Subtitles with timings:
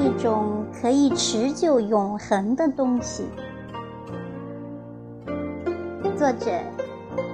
[0.00, 3.26] 一种可以持久永恒的东西。
[6.16, 6.50] 作者：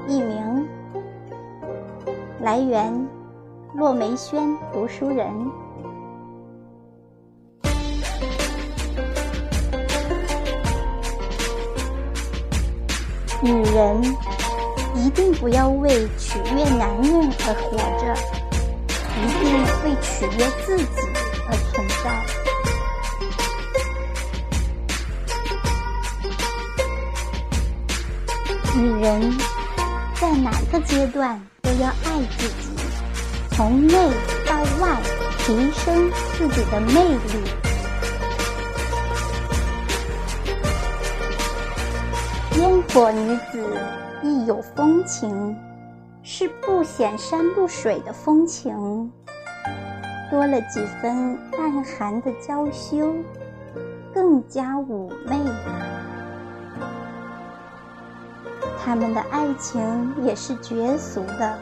[0.08, 0.66] 佚名，
[2.40, 3.06] 来源：
[3.74, 4.42] 骆梅轩
[4.72, 5.32] 读书人。
[13.40, 14.02] 女人
[14.96, 18.12] 一定不要为取悦男人而活着，
[19.22, 19.44] 一定
[19.84, 21.05] 为取悦自己
[28.76, 29.32] 女人
[30.20, 32.68] 在哪个阶段都要爱自己，
[33.52, 33.94] 从内
[34.46, 35.00] 到外
[35.38, 37.18] 提升自己的魅力。
[42.58, 43.80] 烟火女子
[44.22, 45.56] 亦有风情，
[46.22, 49.10] 是不显山露水的风情，
[50.30, 53.14] 多了几分暗含的娇羞，
[54.12, 55.38] 更加妩媚。
[58.84, 61.58] 他们的爱情也是绝俗的。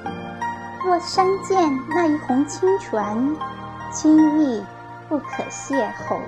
[0.85, 1.57] 若相见
[1.89, 3.37] 那一泓清泉，
[3.93, 4.63] 轻易
[5.09, 5.75] 不可邂
[6.07, 6.19] 逅。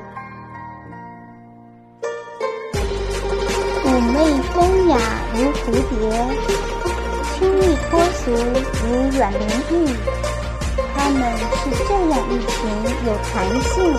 [3.84, 4.98] 妩媚风雅
[5.34, 6.01] 如蝴蝶，
[7.34, 9.73] 轻易脱俗如阮玲玉。
[10.95, 11.20] 她们
[11.57, 12.57] 是这样一群
[13.07, 13.95] 有弹性、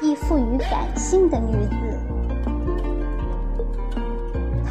[0.00, 2.13] 亦富于感性的女子。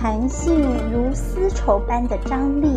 [0.03, 0.53] 弹性
[0.91, 2.67] 如丝绸般的张力，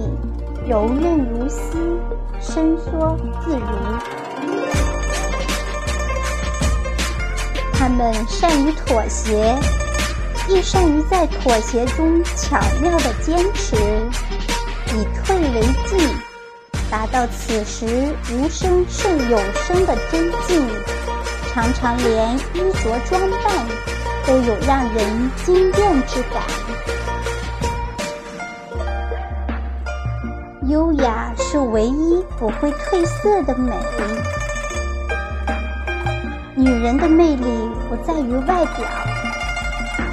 [0.64, 1.98] 柔韧如丝，
[2.40, 3.66] 伸缩自如。
[7.72, 9.58] 他们善于妥协，
[10.48, 13.74] 亦善于在妥协中巧妙的坚持，
[14.94, 15.98] 以退为进，
[16.88, 19.36] 达到此时无声胜有
[19.66, 20.64] 声的真境。
[21.52, 23.66] 常常连衣着装扮
[24.24, 26.40] 都有让人惊艳之感。
[30.68, 33.72] 优雅是唯一不会褪色的美。
[36.56, 38.84] 女人的魅力不在于外表，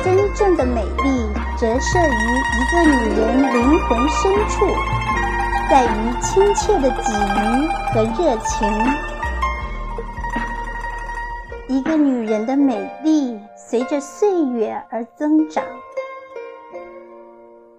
[0.03, 1.27] 真正的美丽
[1.57, 2.21] 折射于
[2.53, 4.67] 一个女人灵魂深处，
[5.71, 8.69] 在于亲切的给予和热情。
[11.67, 15.63] 一个女人的美丽随着岁月而增长。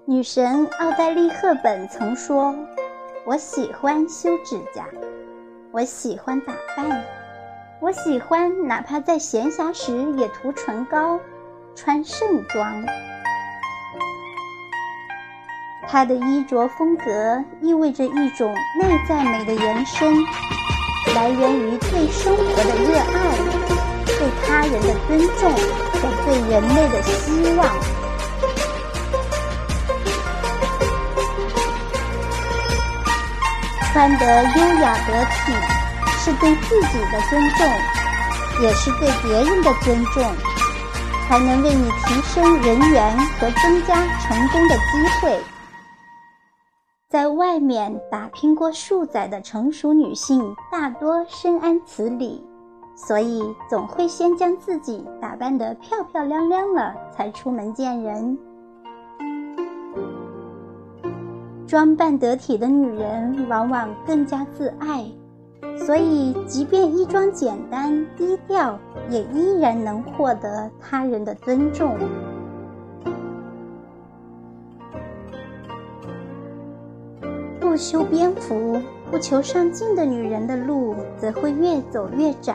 [0.07, 2.55] 女神奥黛丽·赫本曾说
[3.25, 4.85] ：“我喜欢修指甲，
[5.73, 7.03] 我喜欢打扮，
[7.81, 11.19] 我喜欢哪怕在闲暇时也涂唇膏、
[11.75, 12.85] 穿盛装。”
[15.89, 20.13] 她的衣着风格意味着一种内在美的延伸，
[21.15, 23.39] 来源于对生活的热爱、
[24.05, 25.51] 对他人的尊重
[25.95, 27.94] 和对人类的希望。
[33.95, 35.53] 穿得优雅得体，
[36.19, 37.65] 是对自己的尊重，
[38.61, 40.21] 也是对别人的尊重，
[41.29, 44.83] 才能为你提升人缘和增加成功的机
[45.23, 45.41] 会。
[47.09, 52.45] 在外面打拼过数载的成熟女性，大多深谙此理，
[52.97, 58.37] 所以总会先将自己打扮得漂漂亮亮了，才出门见人。
[61.67, 65.05] 装扮得体的女人往往更加自爱，
[65.79, 71.97] 所以即便衣装简单低调，也依然能获得他人的尊重。
[77.59, 78.81] 不修边幅、
[79.11, 82.55] 不求上进的女人的路，则会越走越窄。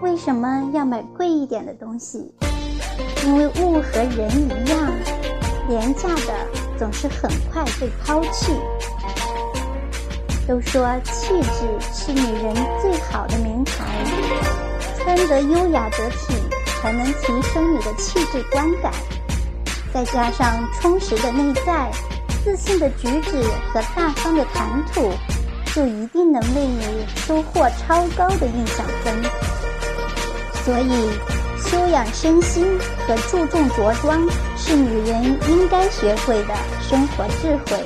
[0.00, 2.34] 为什么要买贵一点的东西？
[3.24, 4.92] 因为物和人一样，
[5.68, 6.61] 廉价的。
[6.78, 8.52] 总是很快被抛弃。
[10.48, 13.72] 都说气质是女人最好的名牌，
[14.98, 16.34] 穿得优雅得体，
[16.80, 18.92] 才能提升你的气质观感。
[19.94, 21.90] 再加上充实的内在、
[22.44, 23.42] 自信的举止
[23.72, 25.12] 和大方的谈吐，
[25.74, 29.22] 就一定能为你收获超高的印象分。
[30.64, 31.41] 所以。
[31.72, 34.20] 修养身心和注重着装
[34.58, 37.82] 是女人应该学会的生活智慧。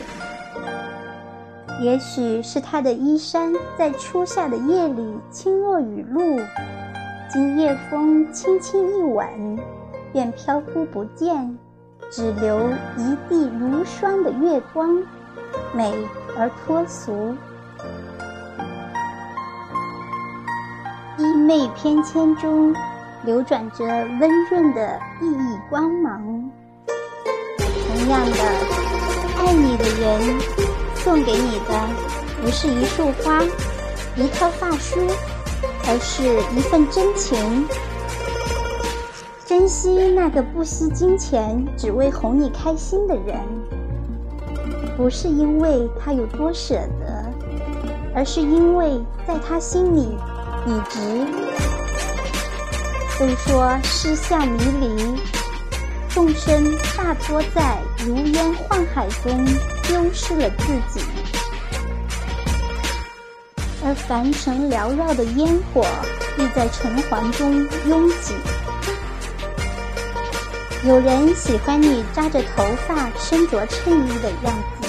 [1.81, 6.41] 也许是她的衣衫在初夏的夜里轻若雨露，
[7.31, 9.57] 经夜风轻轻一吻，
[10.13, 11.57] 便飘忽不见，
[12.11, 15.01] 只留一地如霜的月光，
[15.73, 15.95] 美
[16.37, 17.37] 而脱俗。
[21.19, 21.23] 衣。
[21.47, 22.75] 袂翩跹中
[23.27, 26.49] 流转着温润的熠熠光芒。
[27.89, 28.39] 同样的，
[29.41, 30.41] 爱你的人
[30.95, 31.89] 送给你的
[32.41, 33.43] 不是一束花、
[34.15, 35.01] 一套发梳，
[35.89, 36.23] 而是
[36.57, 37.67] 一份真情。
[39.45, 43.41] 珍惜那个不惜金钱只为哄你开心的人，
[44.97, 47.25] 不是因为他有多舍得，
[48.15, 50.17] 而是因为在他心里
[50.65, 51.46] 你值。
[53.19, 55.21] 都说诗向迷离，
[56.11, 59.43] 众生大多在如烟幻海中
[59.85, 61.01] 丢失了自己，
[63.83, 65.87] 而凡尘缭绕的烟火
[66.37, 68.35] 亦在尘寰中拥挤。
[70.85, 74.89] 有人喜欢你扎着头发、身着衬衣的样子；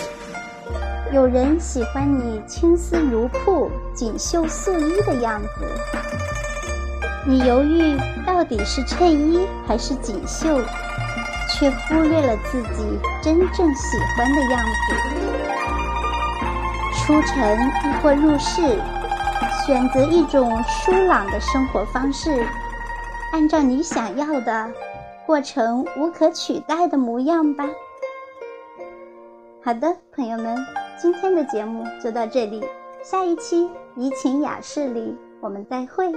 [1.14, 6.17] 有人喜欢你青丝如瀑、锦绣素衣的样子。
[7.30, 10.62] 你犹豫到底是衬衣还是锦绣，
[11.50, 14.96] 却忽略了自己真正喜欢的样子。
[16.96, 18.80] 出尘亦或入世，
[19.66, 22.46] 选择一种舒朗的生活方式，
[23.34, 24.72] 按照你想要的。
[25.26, 27.66] 过成无可取代的模样吧。
[29.62, 30.66] 好的，朋友们，
[30.98, 32.64] 今天的节目就到这里，
[33.04, 36.10] 下一期怡情雅事里我们再会。